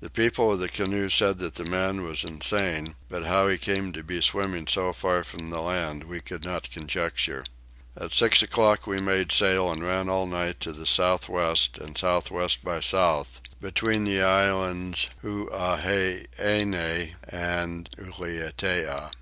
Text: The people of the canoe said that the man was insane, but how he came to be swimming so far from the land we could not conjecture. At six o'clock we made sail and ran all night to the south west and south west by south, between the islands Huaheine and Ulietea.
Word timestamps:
The 0.00 0.08
people 0.08 0.50
of 0.50 0.58
the 0.58 0.70
canoe 0.70 1.10
said 1.10 1.38
that 1.40 1.56
the 1.56 1.64
man 1.66 2.02
was 2.02 2.24
insane, 2.24 2.94
but 3.10 3.26
how 3.26 3.46
he 3.46 3.58
came 3.58 3.92
to 3.92 4.02
be 4.02 4.22
swimming 4.22 4.66
so 4.66 4.90
far 4.94 5.22
from 5.22 5.50
the 5.50 5.60
land 5.60 6.04
we 6.04 6.22
could 6.22 6.44
not 6.46 6.70
conjecture. 6.70 7.44
At 7.94 8.14
six 8.14 8.40
o'clock 8.40 8.86
we 8.86 9.02
made 9.02 9.32
sail 9.32 9.70
and 9.70 9.84
ran 9.84 10.08
all 10.08 10.26
night 10.26 10.60
to 10.60 10.72
the 10.72 10.86
south 10.86 11.28
west 11.28 11.76
and 11.76 11.98
south 11.98 12.30
west 12.30 12.64
by 12.64 12.80
south, 12.80 13.42
between 13.60 14.04
the 14.04 14.22
islands 14.22 15.10
Huaheine 15.22 16.74
and 17.28 17.90
Ulietea. 17.98 19.10